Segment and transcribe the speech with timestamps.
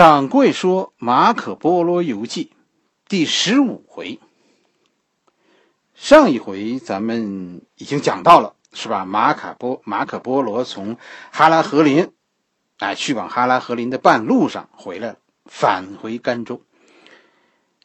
[0.00, 2.52] 掌柜说《马可·波罗游记》
[3.06, 4.18] 第十五回。
[5.94, 9.04] 上一回咱们已经讲到了，是吧？
[9.04, 10.96] 马可波马可波罗从
[11.30, 12.12] 哈拉河林，
[12.78, 16.62] 哎，去往哈拉河林的半路上回来了，返回甘州。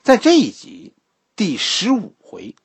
[0.02, 0.94] 在这一集
[1.36, 2.56] 第十五回，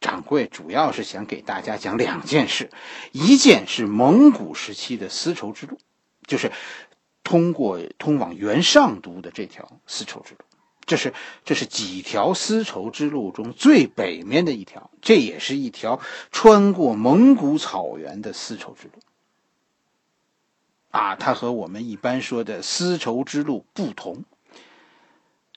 [0.00, 2.72] 掌柜主要是想给大家讲两件事，
[3.12, 5.78] 一件是蒙古时期的丝绸之路，
[6.26, 6.50] 就是。
[7.26, 10.40] 通过通往元上都的这条丝绸之路，
[10.86, 11.12] 这是
[11.44, 15.98] 这是几条丝绸之路中最北面的一条，这也是一条
[16.30, 18.92] 穿过蒙古草原的丝绸之路。
[20.92, 24.22] 啊，它和我们一般说的丝绸之路不同。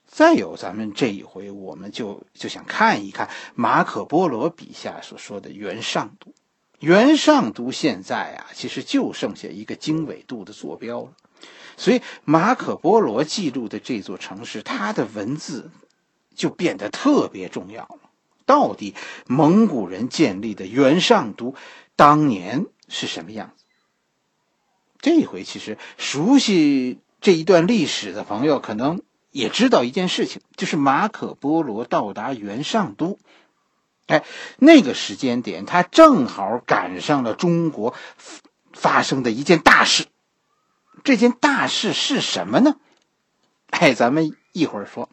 [0.08, 6.34] 再有，咱们这一回我们就就想看一看马可波罗笔下所说的元上都。
[6.80, 11.12] 元上都现在啊，其实就剩下一个经纬度的坐标了。
[11.76, 15.70] 所以，马可·波罗记录的这座城市，它的文字
[16.34, 17.98] 就变得特别重要了。
[18.44, 18.94] 到底
[19.26, 21.54] 蒙古人建立的元上都
[21.96, 23.64] 当年是什么样子？
[25.00, 33.18] 这一回，其实熟悉这一段历史的朋友，可能也知道一件事情，就是马可·波罗到达元上都，
[34.06, 34.24] 哎，
[34.58, 37.94] 那个时间点，他正好赶上了中国
[38.74, 40.06] 发生的一件大事。
[41.04, 42.76] 这件大事是什么呢？
[43.70, 45.08] 哎，咱们一会儿说。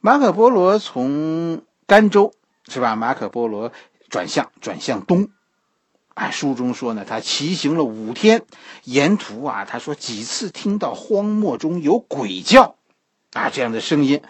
[0.00, 2.32] 马可波罗从甘州
[2.68, 2.96] 是吧？
[2.96, 3.72] 马可波罗
[4.08, 5.28] 转向转向东，
[6.14, 8.44] 哎，书中说呢，他骑行了五天，
[8.84, 12.76] 沿途啊，他说几次听到荒漠中有鬼叫
[13.32, 14.22] 啊这样的声音，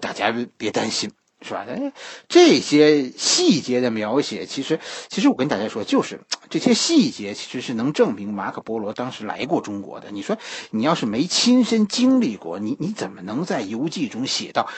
[0.00, 1.12] 大家别担心。
[1.42, 1.66] 是吧？
[1.68, 1.92] 哎，
[2.28, 10.10] 这些细节的描写，其实，其实我跟大家说，就是这些细节，其实是能证明马可波罗当时来过中国的。
[10.10, 10.38] 你说，
[10.70, 14.68] 你要是没亲身经历过，你你怎么能在游记中写到，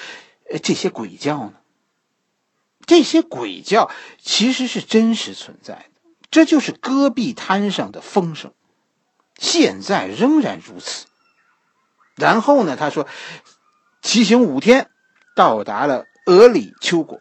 [0.50, 1.54] 呃，这些鬼叫呢？
[2.86, 3.90] 这些鬼叫
[4.20, 6.00] 其实是真实存在的，
[6.30, 8.52] 这就是戈壁滩上的风声，
[9.38, 11.06] 现在仍然如此。
[12.14, 13.08] 然后呢，他说，
[14.02, 14.90] 骑行五天，
[15.34, 16.04] 到达了。
[16.26, 17.20] 俄里丘国，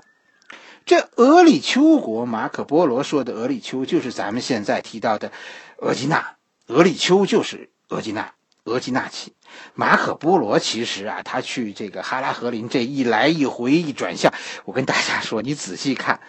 [0.86, 5.32] 这俄里丘国，马可波罗说的俄里丘，就是咱们现在提到的
[5.78, 6.36] 额济纳。
[6.68, 8.34] 俄里丘就是额济纳，
[8.64, 9.34] 额济纳旗。
[9.76, 14.34] 马可波罗其实啊，他去这个哈拉河林这一来一回一转向，
[14.64, 16.22] 我跟大家说，你仔细看，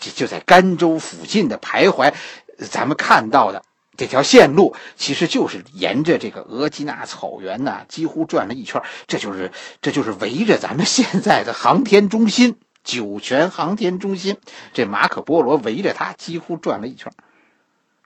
[0.00, 2.14] 就就在甘州附近的徘徊，
[2.70, 3.62] 咱们看到的。
[3.96, 8.82] 这条线路其实就是沿着这个额济纳草原呐，几乎转了一圈。
[9.06, 14.38] 这就是，这就是围着咱们现在的航天中心——酒泉航天中心。
[14.72, 17.12] 这马可波罗围着它几乎转了一圈。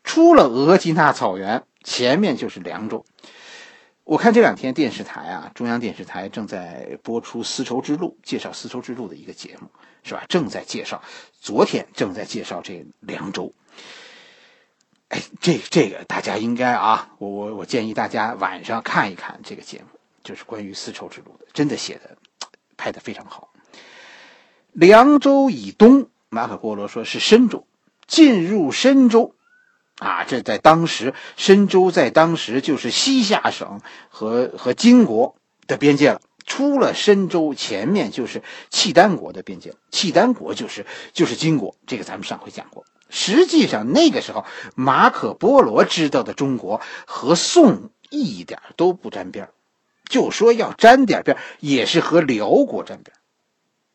[0.03, 3.05] 出了额济纳草原，前面就是凉州。
[4.05, 9.69] 我看这两天电视台啊，中央电视台正在播出丝绸之路，介绍丝绸之路的一个节目，
[10.05, 10.25] 是吧？
[10.29, 11.03] 正在介绍，
[11.41, 13.53] 昨天正在介绍这凉州。
[15.11, 22.17] 哎，这这个大家应该啊，我我我建议大家晚上看一看这个节目，就是关于丝绸之路的，真的写的
[22.77, 23.51] 拍的非常好。
[24.73, 27.67] 凉州以东，马可波罗说是深州，
[28.09, 29.35] 进入深州，
[29.99, 35.37] 啊，这在当时深州在当时就是西夏省和和金国
[35.69, 36.21] 的边界了。
[36.45, 42.85] 出了深州，前面就是契丹国的边界，契丹国就是就是金国，这个咱们上回讲过。
[43.09, 44.45] 实际上，那个时候
[44.75, 49.49] 马可波罗知道的中国和宋一点都不沾边
[50.09, 53.17] 就说要沾点边也是和辽国沾边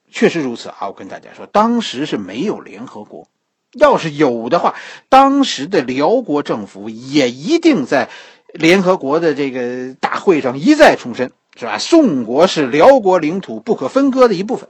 [0.09, 0.87] 确实如此啊！
[0.87, 3.29] 我跟大家说，当时是没有联合国，
[3.71, 4.75] 要是有的话，
[5.07, 8.09] 当时的辽国政府也一定在
[8.53, 11.77] 联合国的这个大会上一再重申，是吧？
[11.77, 14.67] 宋国是辽国领土不可分割的一部分。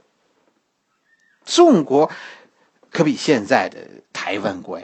[1.44, 2.08] 宋国
[2.92, 3.78] 可比现在的。
[4.12, 4.78] 台湾国，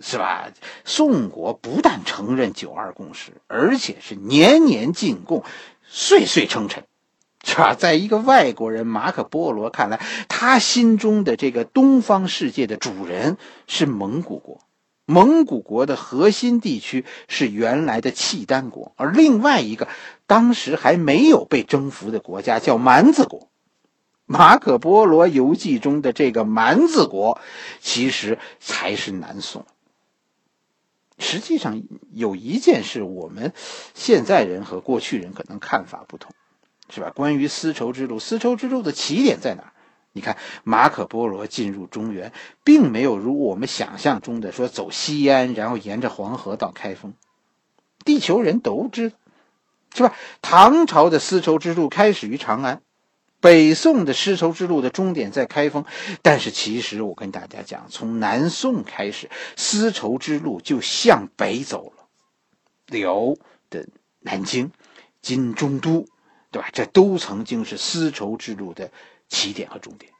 [0.00, 0.48] 是吧？
[0.84, 5.44] 宋国不但承认九二共识，而且是年年进贡，
[5.84, 6.82] 岁岁称臣，
[7.44, 7.74] 是吧？
[7.74, 13.36] 在一个外国人马可波罗看来，他心中的这个东方世界的主人
[13.68, 14.60] 是蒙古国，
[15.04, 19.86] 蒙古国的核心地区是原来的契丹国，而另外一个
[20.26, 23.49] 当时还没有被征服的国家叫蛮子国。
[24.32, 27.40] 马可波罗游记中的这个蛮子国，
[27.80, 29.66] 其实才是南宋。
[31.18, 31.82] 实际上
[32.12, 33.52] 有一件事，我们
[33.92, 36.30] 现在人和过去人可能看法不同，
[36.90, 37.10] 是吧？
[37.10, 39.72] 关于丝绸之路，丝绸之路的起点在哪？
[40.12, 47.14] 你看，马可波罗进入中原，并没有如我们想象中的说走西安，然后沿着黄河到开封。
[48.04, 49.16] 地球人都知道，
[49.92, 50.14] 是吧？
[50.40, 52.80] 唐朝的丝绸之路开始于长安，
[53.40, 55.84] 北宋的丝绸之路的终点在开封。
[56.22, 62.06] 但是其实我跟大家讲，从南宋开始，丝绸之路就向北走了。
[62.86, 63.34] 辽
[63.70, 63.88] 的
[64.20, 64.70] 南京、
[65.22, 66.06] 金中都，
[66.50, 66.68] 对吧？
[66.72, 68.90] 这都曾经是丝绸之路的
[69.28, 70.12] 起点和终点。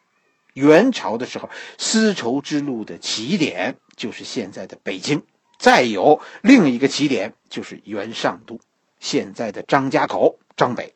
[0.55, 5.23] 元朝的时候，丝绸之路的起点就是现在的北京，
[5.59, 8.59] 再有另一个起点就是元上都。
[8.99, 10.95] 现在的张家口、张北，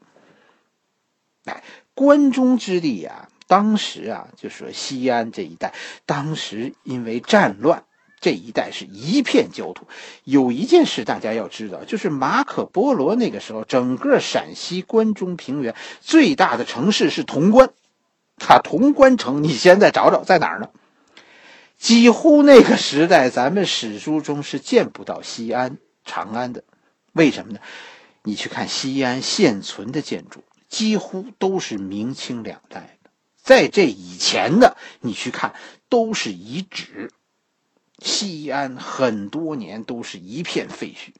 [1.46, 1.64] 哎，
[1.94, 5.72] 关中之地呀，当时啊，就说西安这一带，
[6.06, 7.84] 当时因为战乱，
[8.20, 9.86] 这一带是一片焦土。
[10.24, 17.70] 有一件事大家要知道，就是马可·波罗那个时候，整个陕西关中平原最大的城市是潼关，
[18.38, 20.70] 他潼关城，你现在找找在哪儿呢？
[21.78, 26.64] 几乎那个时代，咱们史书中是见不到西安、长安的，
[27.12, 27.58] 为什么呢？
[28.22, 33.10] 你去看西安现存的建筑，几乎都是明清两代的。
[33.42, 35.54] 在这以前的，你去看
[35.88, 37.10] 都是遗址。
[37.98, 41.12] 西安很多年都是一片废墟。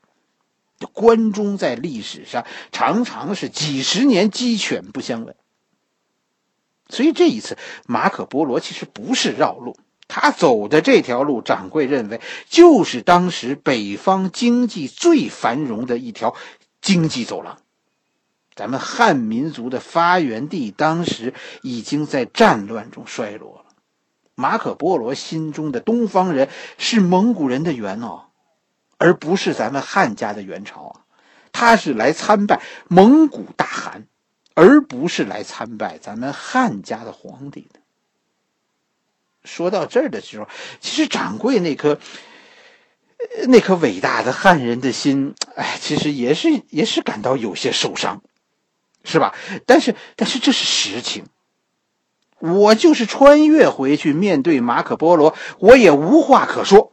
[0.93, 5.35] 关中在历史上常常是几十年鸡犬不相闻。
[6.89, 7.57] 所以这一次，
[7.87, 9.77] 马可·波罗其实不是绕路，
[10.09, 16.35] 他走的这条路，掌柜认为就是当时北方经济最繁荣的一条。
[16.83, 17.63] 经济走廊，
[18.55, 23.65] 咱们汉民族的发源地，当时已经在战乱中衰落了。
[24.35, 26.49] 马可·波罗心中的东方人
[26.79, 28.27] 是蒙古人的元哦，
[28.99, 31.01] 而不是咱们汉家的元朝啊。
[31.53, 34.07] 他是来参拜蒙古大汗，
[34.55, 37.81] 而不是来参拜咱们汉家的皇帝的。
[39.45, 40.49] 说到这儿的时候，
[40.81, 41.99] 其实掌柜那颗。
[43.49, 48.23] 那颗伟大的汉人的心，哎，其实也是也是感到有些受伤，
[49.05, 49.35] 是吧？
[49.67, 51.25] 但是但是这是实情。
[52.41, 56.93] 我就是穿越回去面对马可波罗，我也无话可说。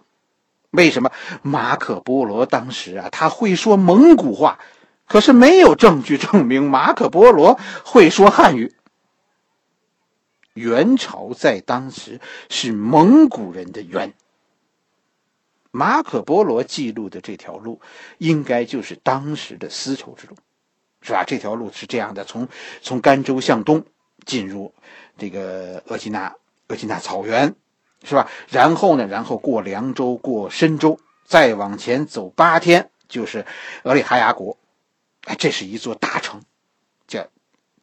[0.69, 1.11] 为什么？
[1.41, 4.59] 马可波罗当时啊，他会说蒙古话，
[5.07, 8.73] 可是没有证据证明马可波罗会说汉语。
[10.53, 12.19] 元朝在当时
[12.49, 14.13] 是蒙古人的元。
[15.71, 17.79] 马可·波罗记录的这条路，
[18.17, 20.35] 应该就是当时的丝绸之路，
[21.01, 21.24] 是吧？
[21.25, 22.48] 这条路是这样的：从
[22.81, 23.83] 从甘州向东
[24.25, 24.74] 进入
[25.18, 26.36] 这个额济纳
[26.68, 27.56] 额济纳草原，
[28.03, 28.30] 是吧？
[28.50, 33.45] 然后呢，然后过凉州，过深州，再往前走八天就是
[33.83, 34.57] 俄里哈牙国。
[35.25, 36.42] 哎，这是一座大城，
[37.07, 37.27] 叫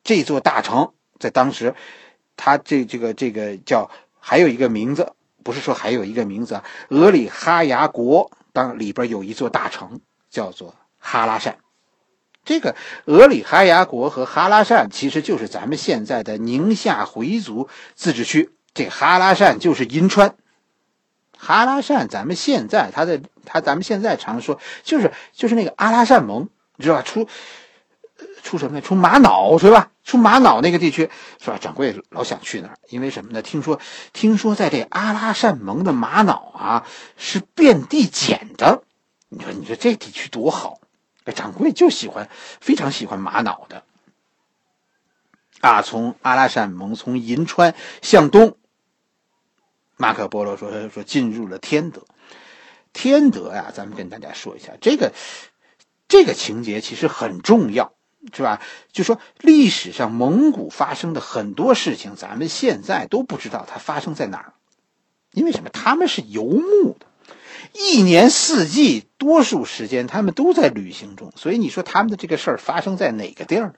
[0.03, 1.75] 这座大城在当时，
[2.37, 5.13] 它这这个这个叫还有一个名字。
[5.45, 9.99] 不是说还有一个名字啊，俄里哈牙国当里边有一座大城
[10.29, 11.57] 叫做哈拉善，
[12.49, 12.75] 这个
[13.05, 20.35] 俄里哈牙国和哈拉善其实就是咱们现在的宁夏回族自治区，这哈拉善就是银川，
[21.37, 27.03] 哈拉善咱们现在他的他咱们现在常说就是就是那个阿拉善盟，你知道吧？
[27.03, 27.29] 出。
[28.43, 28.81] 出什么呢？
[28.81, 29.91] 出玛瑙是吧？
[30.03, 31.59] 出玛瑙那个地区是吧？
[31.61, 33.43] 掌柜老想去那儿，因为什么呢？
[33.43, 33.79] 听说，
[34.15, 36.87] 听说在这阿拉善盟的玛瑙啊
[37.19, 38.83] 是遍地捡的。
[39.29, 40.81] 你说，你说这地区多好？
[41.33, 42.29] 掌柜就喜欢，
[42.61, 43.85] 非常喜欢玛瑙的。
[45.61, 48.57] 啊，从阿拉善盟，从银川向东，
[49.97, 52.05] 马可波罗说说进入了天德。
[52.93, 55.13] 天德呀，咱们跟大家说一下，这个
[56.09, 57.93] 这个情节其实很重要。
[58.35, 58.61] 是吧？
[58.91, 64.55] 就说历史上蒙古发生的很多事情，咱们现在都不知道它发生在哪儿，
[65.31, 65.71] 因为什么？
[65.71, 67.07] 他们是游牧的，
[67.73, 73.75] 一年四季，多数时间他们都在旅行中，所以你说他们的这个事儿发生在哪个地儿呢？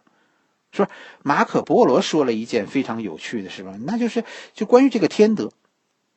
[0.73, 0.87] 是？
[1.23, 3.75] 马可波罗说了一件非常有趣的事吧？
[3.85, 5.51] 那就是就关于这个天德，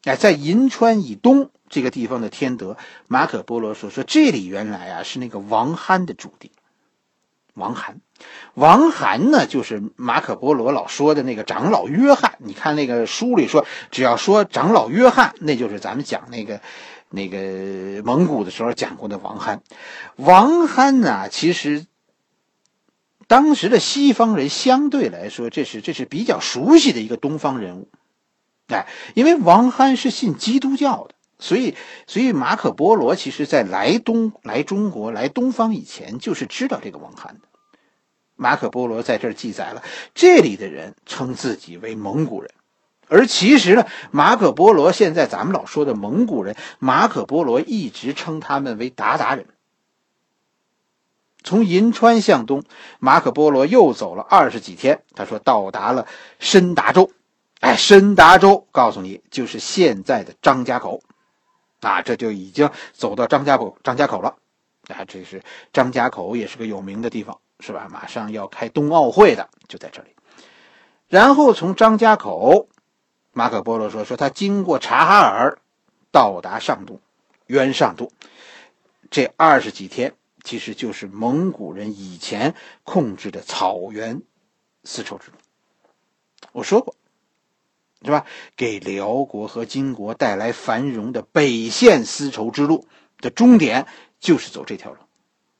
[0.03, 2.77] 哎，在银川以东这个地方的天德，
[3.07, 6.51] 马可波罗说说这里原来啊是那个王憨的驻地。
[7.55, 8.01] 王憨，
[8.55, 12.39] 王涵呢，就是马可波罗老说的那个长老约翰。
[12.39, 16.61] 你看那个书里说，只要说长老约翰，那就是咱们讲那个
[17.15, 19.61] 那个蒙古的时候讲过的王憨。
[20.15, 21.85] 王憨呢，其实
[23.27, 27.87] 当时的西方人相对来说，这是这是比较熟悉的一个东方人物。
[28.67, 31.13] 哎，因为王憨是信基督教的。
[31.37, 31.75] 所以，
[32.07, 37.47] 所以马可波罗其实在来东来中国来东方以前，就是知道这个王罕的。
[38.35, 39.83] 马可波罗在这儿记载了，
[40.15, 42.49] 这里的人称自己为蒙古人，
[43.13, 49.45] 而其实呢，马可波罗现在咱们老说的蒙古人，马可波罗一直称他们为鞑靼人。
[51.43, 52.63] 从银川向东，
[52.97, 55.03] 马可波罗又走了二十几天。
[55.13, 56.07] 他说到达了
[56.39, 57.11] 深达州，
[57.59, 61.03] 哎，深达州，告诉你就是现在的张家口，
[61.81, 64.35] 啊，这就已经走到张家口，张家口了。
[64.87, 67.87] 啊，这是张家口，也是个有名的地方，是吧？
[67.91, 70.09] 马上要开冬奥会的，就在这里。
[71.07, 72.67] 然后从张家口，
[73.33, 75.59] 马可波罗说说他经过察哈尔，
[76.11, 77.01] 到达上都，
[77.47, 78.11] 元上都。
[79.11, 80.15] 这二十几天。
[80.45, 84.23] 其实就是蒙古人以前控制的草原
[84.83, 85.37] 丝绸之路。
[86.51, 86.97] 我说过，
[88.03, 88.25] 是吧？
[88.57, 92.85] 给辽国和金国带来繁荣的北线丝绸之路
[93.19, 93.87] 的终点
[94.19, 94.97] 就是走这条路。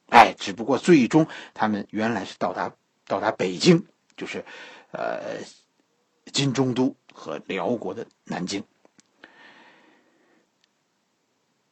[0.10, 2.74] 哎，只不过最终他们原来是到达
[3.08, 3.86] 到达北京，
[4.18, 4.44] 就是
[4.92, 5.22] 呃
[6.34, 8.64] 金中都和辽国的南京。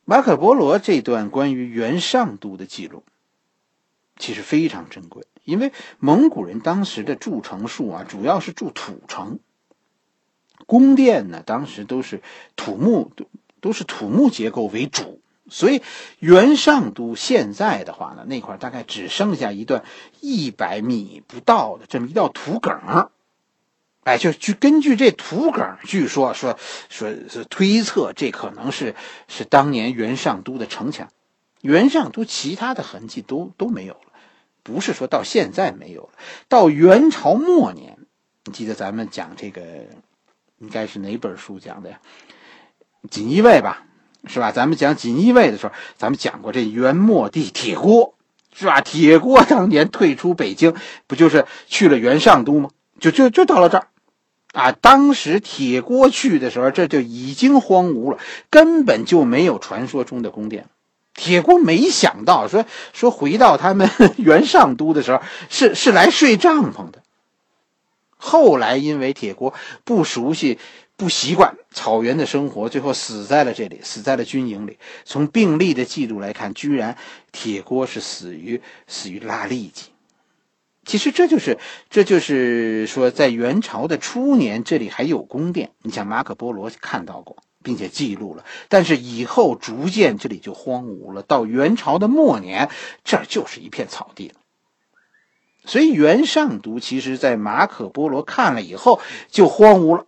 [0.05, 3.03] 马可波罗这段关于元上都的记录，
[4.17, 9.39] 其实非常珍贵，因为蒙古人当时的筑城术啊，主要是筑土城。
[10.67, 12.21] 宫殿呢，当时都是
[12.55, 13.25] 土木，都
[13.61, 15.81] 都是土木结构为主，所以
[16.19, 19.83] 元上都现在的话呢，那块大概只剩下一段
[20.19, 23.09] 一百米不到的这么一道土埂。
[24.03, 26.57] 哎，就据根据这土埂，据说说
[26.89, 28.95] 说是推测，这可能是
[29.27, 31.07] 是当年元上都的城墙。
[31.61, 33.99] 元上都其他的痕迹都都没有了，
[34.63, 36.09] 不是说到现在没有了。
[36.47, 37.99] 到元朝末年，
[38.45, 39.61] 你记得咱们讲这个，
[40.57, 41.99] 应该是哪本书讲的呀？
[43.11, 43.85] 锦衣卫吧，
[44.25, 44.51] 是吧？
[44.51, 48.15] 咱们讲锦衣卫的时候，咱们讲过这元末帝铁锅，
[48.55, 48.81] 是吧？
[48.81, 52.71] 铁锅当年退出北京，不就是去了元上都吗？
[52.99, 53.87] 就就就到了这儿。
[54.53, 60.67] 啊，当时铁锅去的时候，这就已经荒芜了，根本就没有传说中的宫殿。
[61.13, 67.01] 铁锅没想到说说回到他们 原上都的时候，是是来睡帐篷的。
[68.17, 69.53] 后来因为铁锅
[69.83, 70.59] 不熟悉、
[70.95, 74.77] 不习惯草原的生活，最后死在了这里，死在了军营里。
[75.05, 76.97] 从病历的记录来看，居然
[77.31, 79.85] 铁锅是死于死于拉痢疾。
[80.91, 81.57] 其实这就是，
[81.89, 85.71] 这就是说，在元朝的初年，这里还有宫殿。
[85.81, 88.43] 你像马可波罗看到过，并且记录了。
[88.67, 91.23] 但是以后逐渐这里就荒芜了。
[91.23, 92.69] 到元朝的末年，
[93.05, 94.33] 这儿就是一片草地了。
[95.63, 100.05] 所以元上都其实，在马可波罗看了以后就荒芜了。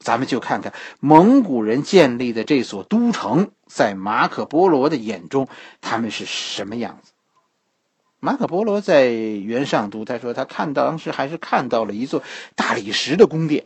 [0.00, 5.48] 咱们就看看蒙古人建立的这所都城，在马可波罗的眼中，
[5.80, 7.12] 他们是什么样子。
[8.22, 12.22] 马可波罗在元上都，他说他看到当时还是看到了一座
[12.54, 13.64] 大理石的宫殿，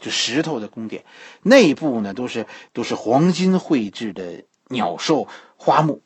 [0.00, 1.04] 就石头的宫殿，
[1.42, 5.26] 内部呢都是都是黄金绘制的鸟兽
[5.56, 6.00] 花木，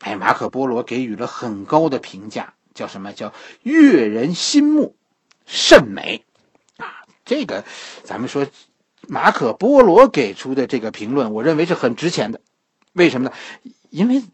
[0.00, 4.96] 哎，马可波罗给予了很高的评价，叫什么叫悦人心目，
[5.46, 6.24] 甚美，
[6.76, 7.64] 啊，这个
[8.02, 8.48] 咱们说
[9.06, 12.40] 马可波罗给出的这个评论，我认为是很值钱的，
[12.94, 13.34] 为什么呢？
[13.90, 14.24] 因为。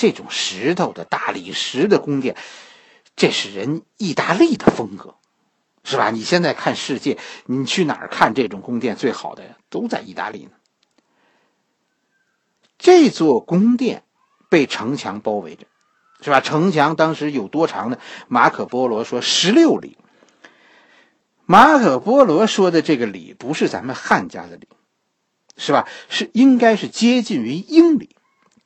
[0.00, 2.34] 这种石头的大理石的宫殿，
[3.16, 5.16] 这是人意大利的风格，
[5.84, 6.08] 是吧？
[6.10, 9.58] 你现在看世界，你去哪儿看这种宫殿最好的呀？
[9.68, 10.52] 都在意大利呢。
[12.78, 14.02] 这座宫殿
[14.48, 15.66] 被城墙包围着，
[16.22, 16.40] 是吧？
[16.40, 17.98] 城墙当时有多长呢？
[18.26, 19.98] 马可波罗说十六里。
[21.44, 24.66] 马可波罗说的这个里不是咱们汉家的里，
[25.58, 25.86] 是吧？
[26.08, 28.16] 是应该是接近于英里。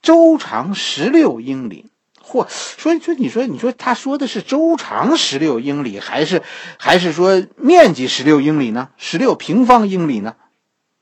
[0.04, 1.86] 周长十六英里，
[2.22, 2.46] 嚯！
[2.48, 6.42] 说说，你说，你说，他说的是周长十六英里，还是
[6.78, 8.90] 还是说面积十六英里呢？
[8.98, 10.36] 十六平方英里呢？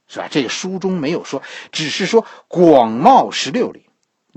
[0.07, 0.29] 是吧？
[0.31, 1.43] 这个书中没有说，
[1.73, 3.87] 只是说广袤十六里。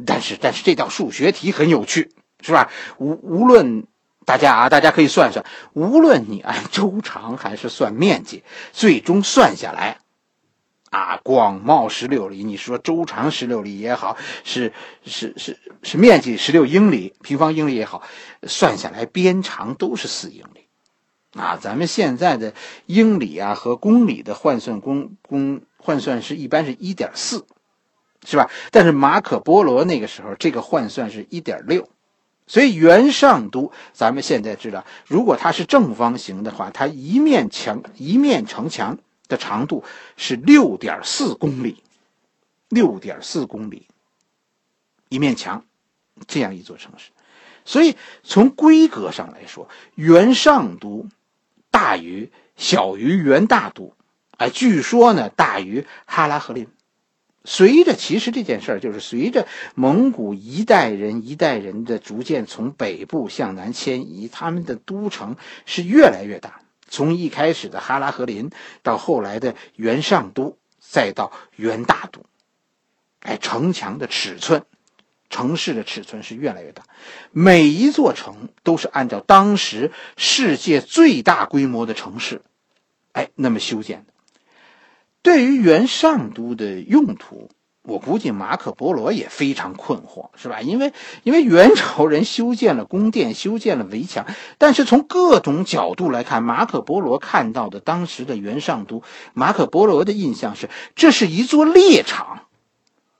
[0.06, 2.72] 但是，但是这道数学题很有趣，是吧？
[2.98, 3.86] 无无论
[4.26, 8.44] 大家啊，大家可以算算，无论你按周长还是算面积，
[8.74, 10.00] 最终算下来。
[10.96, 14.72] 啊，广袤十六里，你说周长十六里也好，是
[15.04, 18.02] 是是是面积十六英里平方英里也好，
[18.44, 20.68] 算下来边长都是四英里。
[21.38, 22.54] 啊，咱们现在的
[22.86, 27.46] 英里啊和公里的换算公公换算是一般是一点四，
[28.26, 28.50] 是吧？
[28.72, 31.90] 但是马可波罗那个时候这个换算是一点六，
[32.48, 38.98] 所以元上都咱们现在知道，如果它是正方形的话，它一面墙一面城墙。
[39.28, 39.84] 的长度
[40.18, 41.84] 是六点四公里，
[42.70, 43.88] 六点四公里，
[45.10, 45.66] 一面墙，
[46.28, 47.12] 这样一座城市，
[47.66, 51.08] 所以从规格上来说，元上都
[51.72, 53.96] 大于小于元大都，
[54.38, 56.68] 哎，据说呢大于哈拉和林，
[57.44, 66.62] 随着其实这件事儿，就是随着蒙古一代人一代人的逐渐从北部向南迁移，他们的都城是越来越大。
[66.96, 72.22] 从一开始的哈拉和林，到后来的元上都，再到元大都，
[73.20, 74.64] 哎，城墙的尺寸，
[75.30, 76.84] 城市的尺寸是越来越大。
[77.32, 82.42] 每一座城都是按照当时世界最大规模的城市，
[83.12, 84.14] 哎，那么修建的。
[85.22, 87.50] 对于元上都的用途，
[87.88, 90.62] 我估计马可波罗也非常困惑，是吧？
[90.62, 90.92] 因为
[91.24, 94.26] 因为元朝人修建了宫殿，修建了围墙，
[94.58, 102.48] 但是从各种角度来看，马可波罗看到的当时的元上都，马可波罗的印象是，这是一座猎场，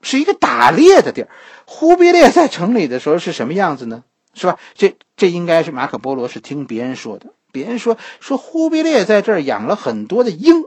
[0.02, 1.28] 是一个打猎的地儿。
[1.64, 4.04] 忽必烈在城里的时候是什么样子呢？
[4.34, 4.58] 是吧？
[4.74, 10.64] 这这应该是马可波罗是听别人说的，别人说说忽必烈在这儿养了很多的鹰。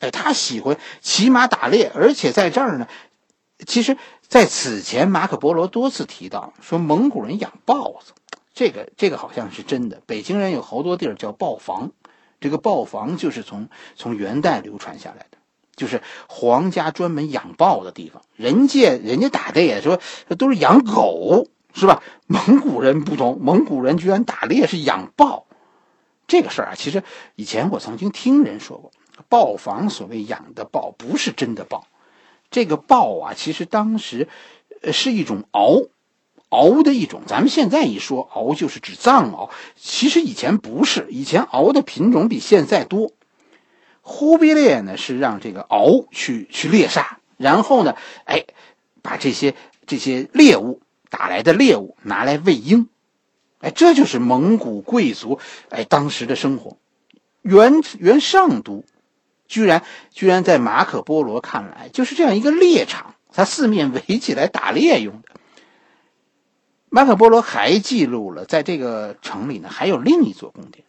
[0.00, 2.86] 哎，他喜欢骑马打猎，而且在这儿呢。
[3.66, 8.12] 其实，在此前，马可波罗多次提到说蒙古人养豹子，
[8.54, 10.02] 这个这个好像是真的。
[10.06, 11.92] 北京人有好多地儿叫豹房，
[12.40, 15.38] 这个豹房就是从从元代流传下来的，
[15.76, 18.22] 就是皇家专门养豹的地方。
[18.34, 20.00] 人家人家打猎说
[20.38, 22.02] 都是养狗，是吧？
[22.26, 25.46] 蒙古人不同，蒙古人居然打猎是养豹，
[26.26, 27.02] 这个事儿啊，其实
[27.34, 28.90] 以前我曾经听人说过。
[29.28, 31.86] 豹房所谓养的豹不是真的豹，
[32.50, 34.28] 这个豹啊，其实当时，
[34.82, 35.88] 呃，是一种獒，
[36.48, 37.22] 獒的一种。
[37.26, 43.12] 咱们现在一说獒，就是指藏獒，其实以前不是，以前獒的品种比现在多。
[44.02, 48.44] 忽必烈呢是让这个獒去去猎杀，然后呢，哎，
[49.00, 49.54] 把这些
[49.86, 52.88] 这些猎物打来的猎物拿来喂鹰，
[53.60, 55.38] 哎，这就是蒙古贵族
[55.68, 56.76] 哎当时的生活。
[57.42, 58.84] 元元上都。
[59.50, 65.28] 居然，居然在马可波罗看来，就是这样一个猎场，他四面围起来打猎用的。
[66.88, 70.84] 马可波罗还记录了，在这个城里呢，还有另一座宫殿，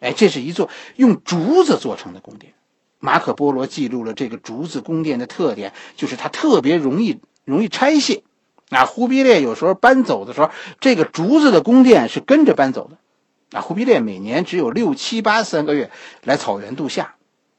[0.00, 2.52] 哎，这是一座用竹子做成的宫殿。
[3.00, 8.22] 马可波罗记录了这个竹子宫殿的特点，就是它特别容易容易拆卸。
[8.68, 13.58] 啊，忽必烈有时候搬走的时候，这个竹子的宫殿是跟着搬走的。
[13.58, 15.90] 啊，忽必烈每年只有六七八三个月
[16.22, 17.14] 来草原度夏。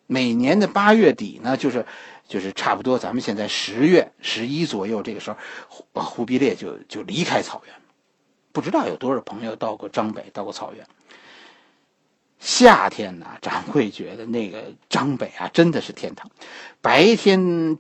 [0.08, 1.86] 每年的八月底呢，就是
[2.28, 5.38] 就是差不多咱们现在十月十一左右这个时候，
[5.68, 7.76] 忽忽必烈就就离开草原。
[8.52, 10.86] 不知道有多少朋友到过张北，到过草原。
[12.39, 16.30] 夏天呢，掌柜觉得那个张北啊，真的是天堂。
[16.82, 17.80] 白天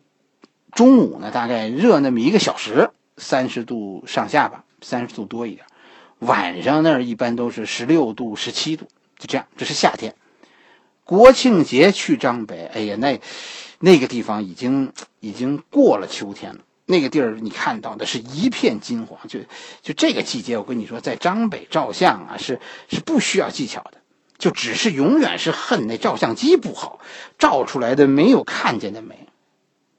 [0.71, 5.65] 中午呢，大概热那么一个小时，三十度上下吧，三十度多一点。
[6.19, 8.87] 晚上那儿一般都是十六度、十七度，
[9.19, 9.45] 就这样。
[9.57, 10.15] 这是夏天。
[11.05, 13.19] 国庆节去张北，哎呀，那
[13.79, 16.59] 那个地方已经已经过了秋天了。
[16.85, 19.39] 那个地儿你看到的是一片金黄，就
[19.81, 23.99] 就这个季节，我跟你说，在张北照相啊，是是不需要技巧的，
[24.37, 26.99] 就只是永远是恨那照相机不好，
[27.39, 29.27] 照出来的没有看见的美，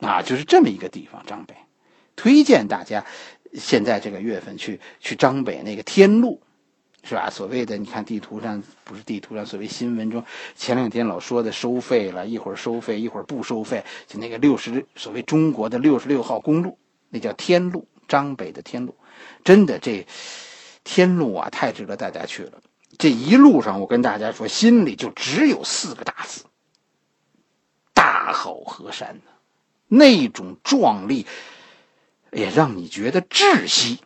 [0.01, 1.25] 啊，就是这么一个地方。
[1.27, 1.55] 张北，
[2.17, 3.07] 推荐大家
[3.55, 6.43] 现在这个月份去去张北那个天路。
[7.07, 7.29] 是吧？
[7.29, 10.25] 所谓的你看地图上不是地图上，所谓新闻中
[10.57, 16.79] 前两天老说的收费了，一会儿收费，一会儿不收费，就那个六十所谓中国的六十六号公路，
[17.11, 18.97] 那叫天路，张北的天路，
[19.45, 20.07] 真的这
[20.83, 22.63] 天路啊，太值得大家去了。
[22.97, 26.45] 这一路上，我跟大家说，心里就只有四个大字：
[27.93, 29.31] 大好河山呢，
[29.89, 31.27] 那种壮丽，
[32.33, 33.99] 也让你觉得窒息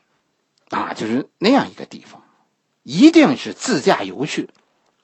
[0.71, 2.25] 啊，就是那样一个地方。
[2.89, 4.49] 一定是自驾游去，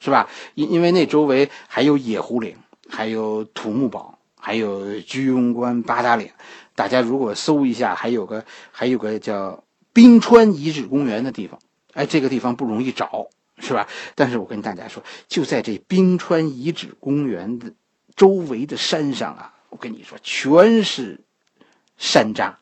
[0.00, 0.30] 是吧？
[0.54, 2.56] 因因为那周围还有野狐岭，
[2.88, 6.30] 还有土木堡，还有居庸关八达岭。
[6.74, 8.42] 大家如果搜一下，还有个
[8.72, 11.60] 还有个叫冰川遗址公园的地方。
[11.92, 13.86] 哎，这个地方不容易找，是吧？
[14.14, 17.70] 但是我跟大家说，就在这冰川遗址公园的
[18.16, 21.20] 周围的山上啊，我跟你说，全是
[21.98, 22.54] 山楂。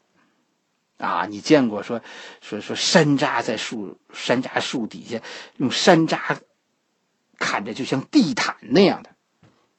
[1.02, 2.00] 啊，你见过说
[2.40, 5.20] 说说山楂在树山楂树底下
[5.56, 6.38] 用山楂
[7.38, 9.10] 看着就像地毯那样的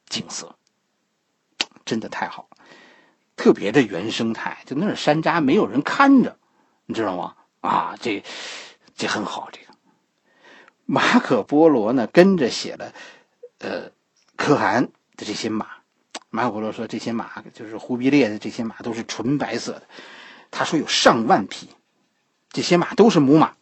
[0.06, 0.54] 景色，
[1.86, 2.58] 真的太好了，
[3.36, 4.58] 特别的原生态。
[4.66, 6.36] 就那儿山楂没有人看着，
[6.84, 7.34] 你知道吗？
[7.62, 8.22] 啊，这
[8.94, 9.48] 这很好。
[9.50, 9.72] 这个
[10.84, 12.92] 马可波罗呢，跟着写了
[13.60, 13.90] 呃
[14.36, 15.68] 可汗的这些马。
[16.28, 19.88] 马可波罗说，这些马就是忽必烈的这些马都是纯白色的。
[20.56, 21.68] 他说有上万匹，
[22.52, 23.54] 这些马都是母马，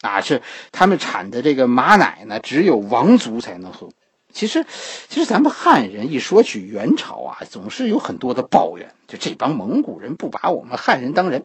[0.00, 0.40] 啊，是
[0.72, 3.90] 他们产的这个马奶呢，只有王族才能喝，
[4.32, 4.64] 其实，
[5.08, 11.44] 其实咱们汉人一说起元朝啊，总是有很多的抱怨，就这帮蒙古人不把我们汉人当人，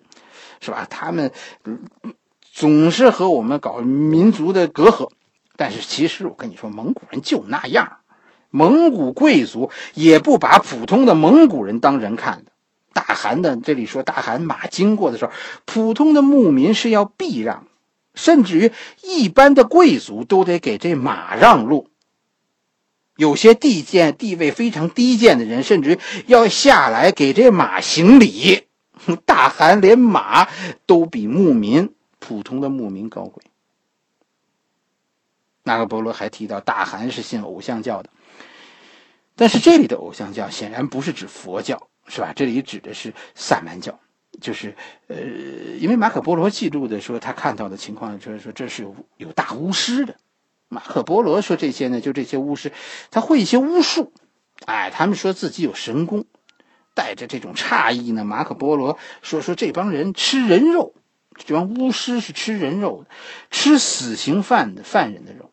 [0.61, 0.87] 是吧？
[0.89, 1.31] 他们
[2.53, 5.09] 总是和我们搞民族的隔阂。
[5.57, 7.97] 但是，其实我跟你说，蒙古人就那样，
[8.49, 12.51] 蒙古贵族也不把普通的蒙古人当人看的。
[12.95, 15.33] 大汗的这里说，大汗马经过的时候，
[15.65, 17.67] 普通的牧民是要避让，
[18.13, 18.71] 甚至于
[19.03, 21.89] 一般的贵族都得给这马让路。
[23.17, 28.63] 有些地贱、地位非常低贱的人，甚至要下来给这马行礼。
[29.25, 30.47] 大汗连马
[30.85, 33.43] 都比牧民、普通的牧民高贵。
[35.63, 38.09] 那个波罗还提到，大汗是信偶像教的，
[39.35, 42.33] 但是这里的偶像教显然不是指佛教，是吧？
[42.35, 43.99] 这里指的是萨满教，
[44.39, 44.75] 就是
[45.07, 45.17] 呃，
[45.79, 50.15] 因为马可波罗记录的说，他看到的情况就是说，这是有有大巫师的。
[50.67, 52.71] 马可波罗说这些呢，就这些巫师，
[53.11, 54.13] 他会一些巫术，
[54.65, 56.25] 哎，他们说自己有神功，
[56.93, 58.25] 带着这种诧异呢。
[58.25, 60.93] 马可波罗说说这帮人吃人肉，
[61.35, 63.15] 这帮巫师是吃人肉的，
[63.51, 65.51] 吃死刑犯的犯人的肉。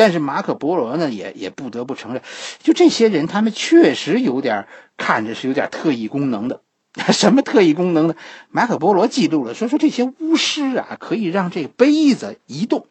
[0.00, 2.22] 但是马可波罗呢，也也不得不承认，
[2.62, 6.62] 就这些人，他们确实有点看着是有点特异功能的。
[7.12, 8.14] 什么特异功能呢？
[8.48, 12.86] 马可波罗记录了，说说这些巫师啊，可以让这杯子移动。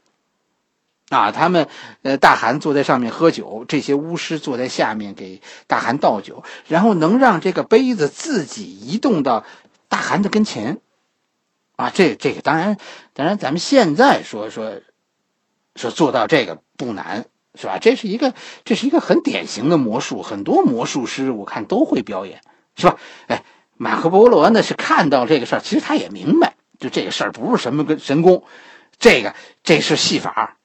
[1.10, 1.67] 啊，他们，
[2.04, 9.43] 呃，大汗坐在上面喝酒，这些巫师坐在下面给大汗倒酒，然后能让这个杯子自己移动到
[9.88, 10.80] 大汗的跟前。
[11.76, 12.78] 啊，这这个当然，
[13.13, 14.82] 当然，咱们现在说说
[15.76, 17.78] 说做到这个不难，是吧？
[17.78, 22.42] 这是一个这是一个很典型的魔术，很多魔术师我看都会表演，
[22.78, 22.98] 是吧？
[23.28, 23.44] 哎，
[23.76, 28.46] 马可波罗呢是看到这个事儿，其实他也明白，就这个事儿不是什么个神功，
[28.98, 30.58] 这个这是戏法。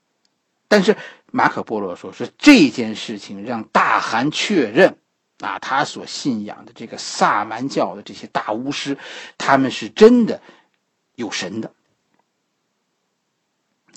[0.69, 0.97] 但是
[1.33, 4.97] 马可波罗说，说这件事情让大汗确认，
[5.41, 8.97] 啊，他所信仰的这个萨满教的这些大巫师，
[9.37, 10.41] 他们是真的
[11.17, 11.73] 有神的。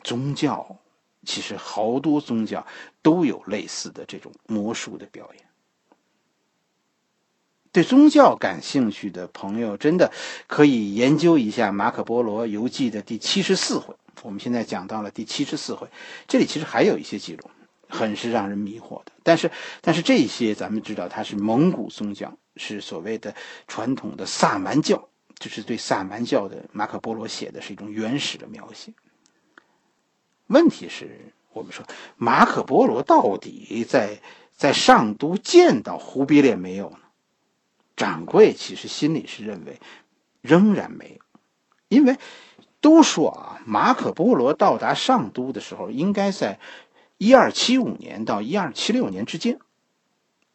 [0.04, 0.78] 宗教
[1.28, 2.66] 其实好多宗教
[3.02, 5.44] 都有类似的这种魔术的表演。
[7.74, 10.12] 对宗教感兴趣的朋友，真的
[10.48, 13.94] 可以研究一下《马可波罗游记》的第七十四回。
[14.24, 15.88] 我们现在讲到了第七十四回，
[16.28, 17.44] 这里其实还有一些记录，
[17.88, 19.12] 很是让人迷惑的。
[19.22, 23.36] 但是，但是这些咱们知道，它是蒙古宗教，是所谓的
[23.68, 28.92] 传统的萨满教，就是对萨满教的马可波罗写的是一种原始的描写。
[30.48, 31.86] 问题是，我们说
[32.18, 37.00] 马可波罗到底在在上都见到忽必烈没有呢？
[37.96, 39.80] 掌柜其实心里是认为
[40.42, 41.40] 仍然没有，
[41.88, 42.18] 因为。
[42.80, 46.60] 都说啊，马可波罗到达上都的时候，应该在
[47.18, 49.60] 一二七五年到一二七六年之间，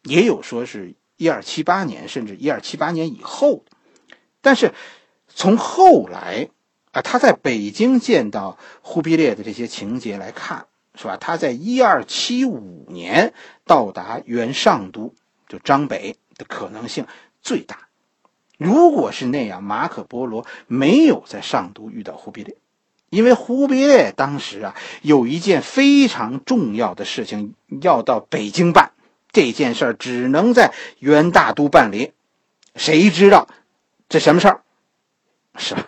[0.03, 3.65] 也有说是一二七八年，甚至一二七八年以后。
[4.39, 4.73] 但是
[5.27, 6.49] 从后来
[6.93, 11.17] 啊，他在北京见到忽必烈的这些情节来看，是吧？
[11.17, 13.33] 他在一二七五年
[13.65, 15.13] 到达原上都，
[15.47, 17.05] 就张北的可能性
[17.41, 17.87] 最大。
[18.57, 22.55] 如果是那样，马可波罗没有在上都遇到忽必烈，
[23.09, 28.91] 因为忽必烈当时啊有一件非常重要的事情要到北京办，
[29.31, 32.13] 这件事儿只能在元大都办理。
[32.75, 33.47] 谁知道
[34.07, 34.61] 这什么事儿？
[35.57, 35.87] 是吧？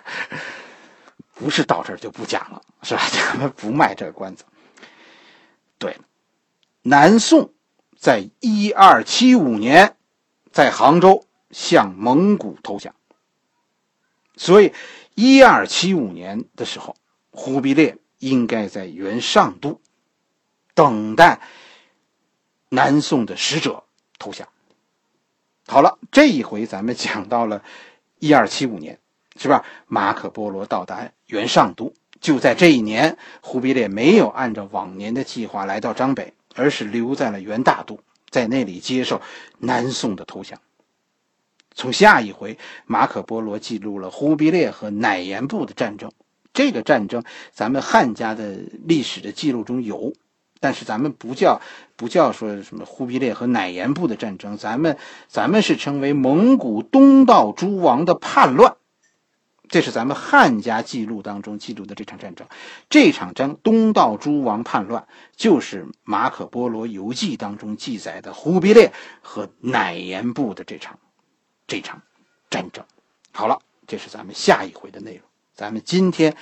[1.35, 3.07] 不是到这儿就不讲了，是吧？
[3.11, 4.43] 咱们不卖这个关子。
[5.77, 5.95] 对，
[6.81, 7.53] 南宋
[7.95, 9.95] 在一二七五年
[10.51, 11.23] 在杭州。
[11.51, 12.93] 向蒙古投降，
[14.35, 14.73] 所以
[15.13, 16.97] 一二七五年的时候，
[17.31, 19.79] 忽必烈应该在元上都
[20.73, 21.39] 等待
[22.67, 23.85] 南宋的使者
[24.19, 24.49] 投降。
[25.65, 27.63] 好了，这一回咱们讲到了
[28.19, 28.99] 一二七五年，
[29.37, 29.63] 是吧？
[29.87, 39.21] 马可波罗到达元上都，就在这一年，忽必烈没有按照往年的计划来到张北，而是留在了元大都，在那里接受
[39.59, 40.59] 南宋的投降。
[41.73, 46.09] 从下一回，马可波罗记录了忽必烈和乃颜部的战争。
[46.53, 47.21] 这个战争，
[47.51, 50.13] 咱们汉家的历史的记录中有，
[50.61, 51.59] 但是咱们不叫
[51.97, 58.77] 不叫说什么忽必烈和乃颜部的战争，咱们咱们是称为蒙古东道诸王的叛乱。
[59.69, 62.47] 这是咱们汉家记录当中记录的这场战争。
[62.89, 70.99] 这场争东道诸王叛乱，就是马可波罗游记当中记载的忽必烈和乃颜部的这场。
[71.67, 72.01] 这场
[72.49, 72.85] 战争，
[73.31, 75.21] 好了，这是咱们下一回的内容。
[75.53, 76.35] 咱们今天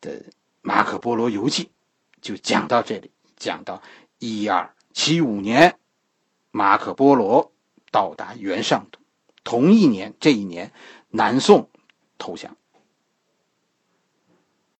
[0.00, 0.20] 的
[0.60, 1.64] 《马可波罗游记》
[2.20, 3.80] 就讲到这里，讲到
[4.18, 5.78] 一二七五年
[6.50, 7.52] 马可波罗
[7.90, 8.98] 到达元上都。
[9.44, 10.72] 同一年，这一年，
[11.08, 11.70] 南宋
[12.18, 12.56] 投降。